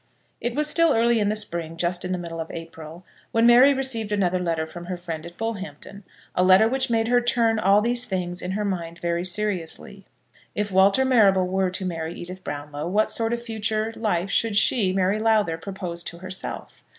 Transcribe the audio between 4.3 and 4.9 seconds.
letter from